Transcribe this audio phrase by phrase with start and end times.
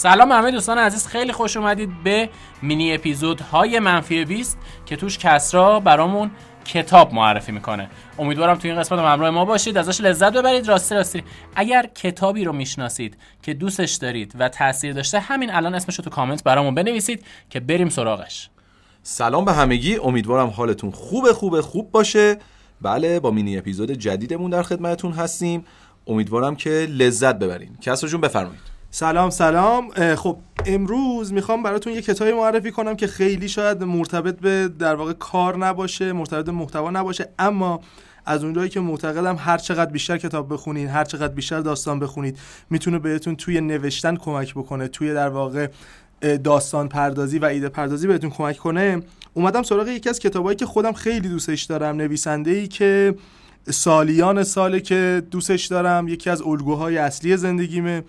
[0.00, 2.28] سلام همه دوستان عزیز خیلی خوش اومدید به
[2.62, 6.30] مینی اپیزودهای منفی 20 که توش کسرا برامون
[6.64, 7.90] کتاب معرفی می‌کنه.
[8.18, 10.68] امیدوارم تو این قسمت همراه ما باشید ازش لذت ببرید.
[10.68, 11.22] راستی راستی.
[11.54, 16.10] اگر کتابی رو می‌شناسید که دوستش دارید و تاثیر داشته همین الان اسمش رو تو
[16.10, 18.50] کامنت برامون بنویسید که بریم سراغش.
[19.02, 19.96] سلام به همگی.
[19.96, 22.36] امیدوارم حالتون خوب خوب خوب باشه.
[22.80, 25.64] بله با مینی اپیزود جدیدمون در خدمتتون هستیم.
[26.06, 27.76] امیدوارم که لذت ببرین.
[27.80, 28.69] کسرا جون بفرمایید.
[28.92, 30.14] سلام سلام.
[30.14, 30.36] خب
[30.66, 35.56] امروز می‌خوام براتون یه کتابی معرفی کنم که خیلی شاید مرتبط به در واقع کار
[35.56, 37.80] نباشه مرتبط به محتوا نباشه اما
[38.26, 42.38] از اونجایی که معتقدم هر چقدر بیشتر کتاب بخونید هر چقدر بیشتر داستان بخونید
[42.70, 45.68] می‌تونه بهتون توی نوشتن کمک بکنه توی در واقع
[46.44, 49.02] داستان پردازی و ایده پردازی بهتون کمک کنه.
[49.34, 53.14] اومدم سراغ یکی از کتابایی که خودم خیلی دوستش دارم نویسنده ای که
[53.68, 58.02] سالیان ساله که دوستش دارم یکی از الگوهای اصلی زندگیمه.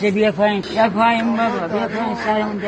[0.00, 0.62] بیا پایین
[0.94, 2.62] پایین بابا بیا پایین سرمون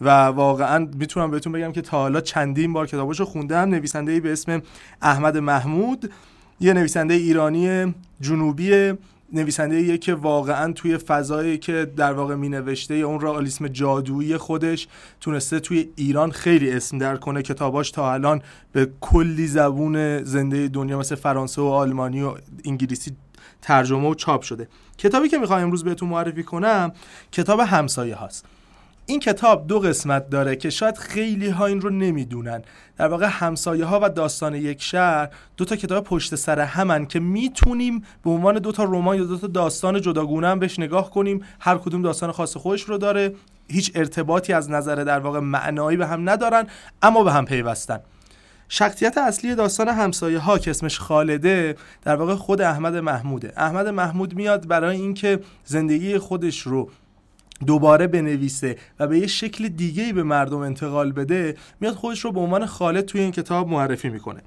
[0.00, 3.68] و واقعا می‌تونم بهتون بگم که تا حالا چندین بار کتاباشو خوندم.
[3.68, 4.62] نویسنده ای به اسم
[5.02, 6.12] احمد محمود
[6.60, 8.92] یه نویسنده ایرانی جنوبی
[9.32, 14.88] نویسنده که واقعا توی فضایی که در واقع می نوشته اون رئالیسم جادویی خودش
[15.20, 18.42] تونسته توی ایران خیلی اسم در کنه کتاباش تا الان
[18.72, 23.16] به کلی زبون زنده دنیا مثل فرانسه و آلمانی و انگلیسی
[23.62, 24.68] ترجمه و چاپ شده.
[24.98, 26.92] کتابی که می‌خوام امروز بهتون معرفی کنم
[27.32, 28.44] کتاب همسایه هاست.
[29.10, 32.62] این کتاب دو قسمت داره که شاید خیلی ها این رو نمی‌دونن.
[32.98, 37.20] در واقع همسایه ها و داستان یک شهر دو تا کتاب پشت سر همن که
[37.20, 41.42] می‌تونیم به عنوان دو تا رمان یا دو تا داستان جداگونه هم بهش نگاه کنیم.
[41.60, 43.34] هر کدوم داستان خاص خودش رو داره.
[43.68, 46.66] هیچ ارتباطی از نظر در واقع معنایی به هم ندارن
[47.02, 48.00] اما به هم پیوستن.
[48.68, 53.52] شخصیت اصلی داستان همسایه ها که اسمش خالده در واقع خود احمد محموده.
[53.56, 56.90] احمد محمود میاد برای اینکه زندگی خودش رو
[57.66, 62.40] دوباره بنویسه و به یه شکل دیگه به مردم انتقال بده میاد خودش رو به
[62.40, 64.40] عنوان خالد توی این کتاب معرفی می‌کنه.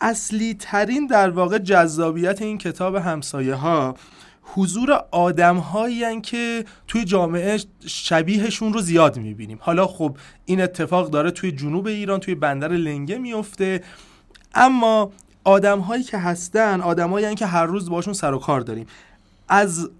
[0.00, 3.94] اصلی ترین در واقع جذابیت این کتاب همسایه ها
[4.42, 9.58] حضور آدم هایی که توی جامعه شبیهشون رو زیاد می‌بینیم.
[9.60, 13.82] حالا خب این اتفاق داره توی جنوب ایران توی بندر لنگه میفته
[14.54, 15.12] اما
[15.44, 18.86] آدم هایی که هستن آدمایی که هر روز باشون سر و کار داریم.
[19.48, 19.90] از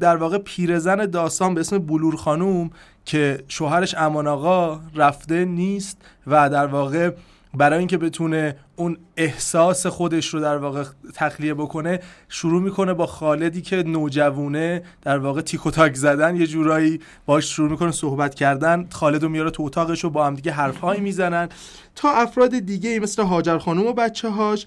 [0.00, 2.70] در واقع پیرزن داستان به اسم بلور خانوم
[3.04, 7.10] که شوهرش امان آقا رفته نیست و در واقع
[7.54, 13.62] برای اینکه بتونه اون احساس خودش رو در واقع تخلیه بکنه شروع می‌کنه با خالدی
[13.62, 18.88] که نوجوونه در واقع تیک و تاک زدن یه جورایی باش شروع می‌کنه صحبت کردن
[18.90, 21.48] خالد رو میاره تو اتاقش و با هم دیگه حرفهایی می‌زنن.
[21.94, 24.66] تا افراد دیگه مثل هاجر خانوم و بچه هاش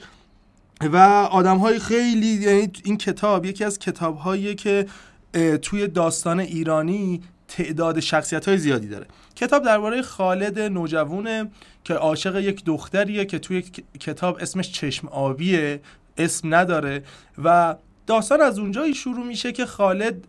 [0.82, 0.98] و
[1.32, 4.86] آدم های خیلی یعنی این کتاب یکی از کتاب که
[5.62, 9.08] توی داستان ایرانی تعداد شخصیت های زیادی داره.
[9.36, 11.52] کتاب درباره خالد نوجوونه
[11.84, 13.62] که عاشق یک دختریه که توی
[14.00, 15.82] کتاب اسمش چشم آبیه
[16.18, 17.04] اسم نداره
[17.44, 17.76] و
[18.08, 20.28] داستان از اونجایی شروع میشه که خالد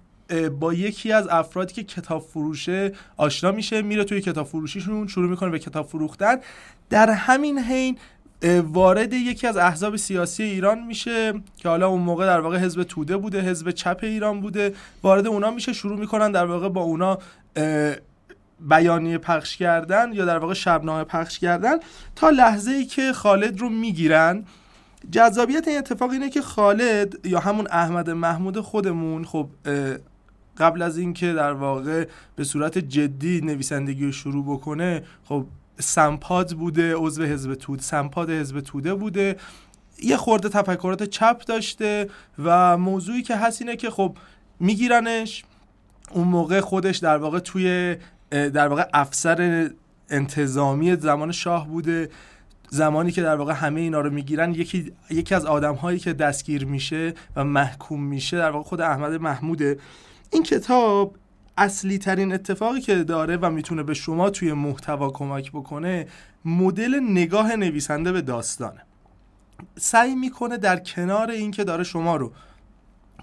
[0.61, 5.51] با یکی از افرادی که کتاب فروشه آشنا میشه میره توی کتاب فروشیشون شروع می‌کنه
[5.51, 6.37] به کتاب فروختن.
[6.91, 7.99] در همین حین
[8.65, 13.17] وارد یکی از احزاب سیاسی ایران میشه که حالا اون موقع در واقع حزب توده
[13.17, 14.75] بوده حزب چپ ایران بوده.
[15.03, 17.19] وارد اونا میشه شروع می‌کنن در واقع با اونا
[18.61, 21.77] بیانیه پخش کردن یا در واقع شبنامه پخش کردن
[22.17, 24.45] تا لحظه ای که خالد رو می‌گیرن.
[25.11, 29.49] جذابیت این اتفاق اینه که خالد یا همون احمد محمود خودمون خب
[30.59, 35.47] قبل از اینکه در واقع به صورت جدی نویسندگی رو شروع بکنه خب
[35.81, 39.37] سمپاد بوده عضو حزب توده سمپاد حزب توده بوده.
[40.03, 42.09] یه خورده تفکرات چپ داشته
[42.39, 44.17] و موضوعی که هست اینه که خب
[44.61, 45.45] میگیرنش.
[46.11, 47.97] اون موقع خودش در واقع توی
[48.31, 49.71] در واقع افسر
[50.11, 52.11] انتظامی زمان شاه بوده.
[52.71, 56.65] زمانی که در واقع همه اینا رو می‌گیرن یکی یکی از آدم هایی که دستگیر
[56.65, 59.79] میشه و محکوم میشه در واقع خود احمد محموده.
[60.33, 61.15] این کتاب
[61.61, 66.07] اصلی ترین اتفاقی که داره و می‌تونه به شما توی محتوا کمک بکنه
[66.45, 68.81] مدل نگاه نویسنده به داستانه
[69.79, 72.33] سعی می‌کنه در کنار اینکه داره شما رو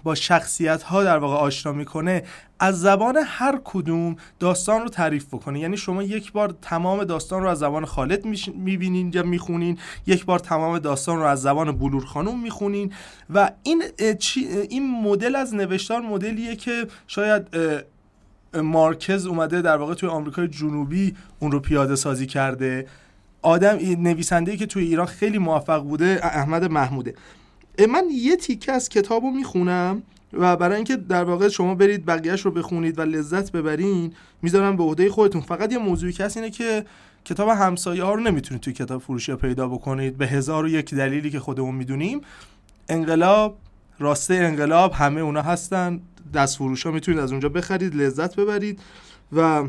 [0.02, 2.22] با شخصیت ها در واقع آشنا می‌کنه
[2.60, 5.60] از زبان هر کدوم داستان رو تعریف بکنه.
[5.60, 8.24] یعنی شما یک بار تمام داستان رو از زبان خالد
[8.54, 12.92] می‌بینین یا می‌خونین یک بار تمام داستان رو از زبان بلور خانوم می‌خونین
[13.30, 13.82] و این
[14.70, 17.46] این مدل از نوشتار مدلیه که شاید
[18.54, 22.86] مارکز اومده در واقع توی آمریکای جنوبی اون رو پیاده سازی کرده.
[23.42, 27.14] آدم نویسنده که توی ایران خیلی موفق بوده احمد محموده.
[27.88, 30.02] من یه تیکه از کتاب رو می‌خونم
[30.32, 34.12] و برای اینکه در واقع شما برید بقیهش رو بخونید و لذت ببرین
[34.42, 35.40] می‌ذارم به عهده خودتون.
[35.40, 36.84] فقط یه موضوعی که هست اینه که
[37.24, 40.16] کتاب همسایه ها رو نمی‌تونید توی کتاب فروشی پیدا بکنید.
[40.16, 42.20] به هزار و یک دلیلی که خودمون می‌دونیم.
[42.88, 43.58] انقلاب
[43.98, 46.00] راسته انقلاب همه اونا هستن
[46.34, 48.80] دست فروش ها می‌تونید از اونجا بخرید لذت ببرید.
[49.32, 49.64] و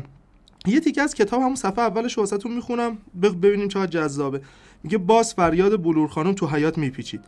[0.66, 4.40] یه تیکه از کتاب همون صفحه اولش واسهتون می‌خونم ببینیم چقدر جذابه.
[4.82, 7.20] میگه باز فریاد بلور خانم تو حیات میپیچید.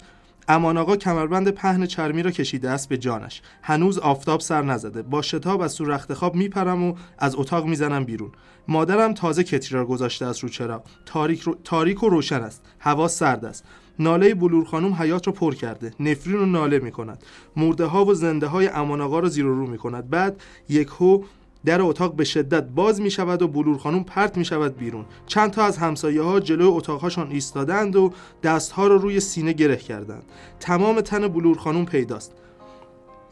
[0.49, 3.43] امان آقا کمربند پهن چرمی را کشیده است به جانش.
[3.63, 5.03] هنوز آفتاب سر نزده.
[5.03, 8.31] با شتاب از تو رخت خواب میپرم و از اتاق می‌زنم بیرون.
[8.69, 10.83] مادرم تازه کتری را گذاشته است رو چراغ.
[11.07, 11.57] تاریک, رو...
[11.65, 12.63] تاریک و روشن است.
[12.79, 13.65] هوا سرد است.
[13.99, 15.95] ناله بلور خانم حیات را پر کرده.
[16.01, 17.23] نفرین و ناله می کند
[17.57, 20.89] مرده ها و زنده های امان آقا را زیر و رو می کند بعد یک
[20.89, 21.23] هو
[21.65, 25.05] در اتاق به شدت باز می شود و بلور خانم پرت می شود بیرون.
[25.27, 28.13] چند تا از همسایه ها جلوی اتاقهاشان ایستادند و
[28.43, 30.23] دستها را روی سینه گره کردند.
[30.61, 32.33] تمام تن بلور خانم پیداست.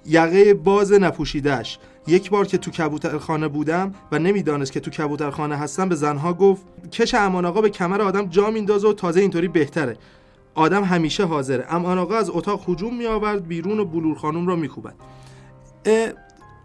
[0.06, 5.88] یقه باز نپوشیدهش یک بار که تو کبوترخانه بودم و نمی‌دانست که تو کبوترخانه هستم
[5.88, 9.96] به زنها گفت کش امان آقا به کمر آدم جا میندازه و تازه اینطوری بهتره.
[10.54, 11.66] آدم همیشه حاضره.
[11.68, 14.94] امان آقا از اتاق هجوم می آورد بیرون و بلور خانم را میکوبد.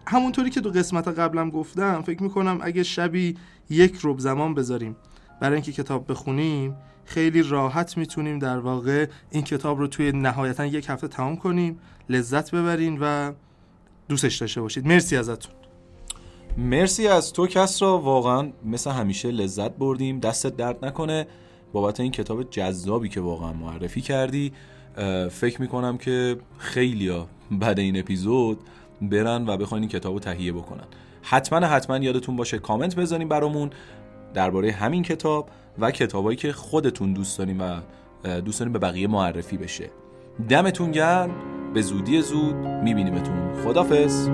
[0.08, 3.38] همونطوری که تو قسمت قبلم گفتم فکر می‌کنم اگه شبی
[3.70, 4.96] یک رب زمان بذاریم
[5.42, 10.86] برای اینکه کتاب بخونیم خیلی راحت می‌تونیم در واقع این کتاب رو توی نهایتا یک
[10.90, 11.80] هفته تمام کنیم
[12.10, 13.32] لذت ببرین و
[14.10, 14.88] دوستش داشته باشید.
[14.88, 15.54] مرسی ازتون.
[16.58, 17.98] مرسی از تو کس را.
[17.98, 20.20] واقعا مثل همیشه لذت بردیم.
[20.20, 21.28] دستت درد نکنه.
[21.74, 24.52] بابت این کتاب جذابی که واقعا معرفی کردی
[25.32, 28.60] فکر می‌کنم که خیلیا بعد این اپیزود
[29.02, 30.84] برن و بخواین این کتاب رو تهیه بکنن.
[31.22, 33.70] حتما حتما یادتون باشه کامنت بزنین برامون
[34.34, 37.80] درباره همین کتاب و کتابایی که خودتون دوست دارین و
[38.42, 39.90] دوست دارین به بقیه معرفی بشه.
[40.50, 41.32] دمتون گرم.
[41.74, 43.64] به زودی زود میبینیمتون.
[43.64, 44.30] خدافز